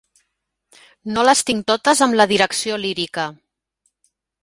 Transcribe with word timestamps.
No 1.17 1.27
les 1.29 1.45
tinc 1.51 1.69
totes 1.73 2.03
amb 2.09 2.19
la 2.19 2.29
direcció 2.35 2.83
lírica. 2.87 3.31